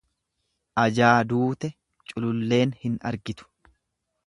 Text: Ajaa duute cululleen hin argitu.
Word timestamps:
Ajaa 0.83 1.11
duute 1.33 1.71
cululleen 2.15 2.75
hin 2.87 2.99
argitu. 3.13 3.51